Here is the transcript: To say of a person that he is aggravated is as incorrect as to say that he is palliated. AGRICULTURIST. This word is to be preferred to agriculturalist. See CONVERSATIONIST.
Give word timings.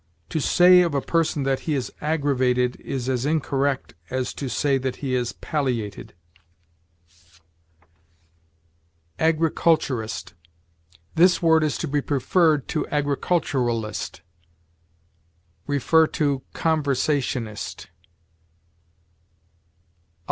To 0.29 0.39
say 0.39 0.81
of 0.81 0.95
a 0.95 0.99
person 1.01 1.43
that 1.43 1.59
he 1.69 1.75
is 1.75 1.93
aggravated 2.01 2.75
is 2.81 3.07
as 3.07 3.23
incorrect 3.23 3.93
as 4.09 4.33
to 4.33 4.49
say 4.49 4.79
that 4.79 4.95
he 4.95 5.13
is 5.13 5.33
palliated. 5.33 6.15
AGRICULTURIST. 9.19 10.33
This 11.13 11.43
word 11.43 11.63
is 11.63 11.77
to 11.77 11.87
be 11.87 12.01
preferred 12.01 12.67
to 12.69 12.87
agriculturalist. 12.87 14.21
See 15.69 16.41
CONVERSATIONIST. 16.53 17.89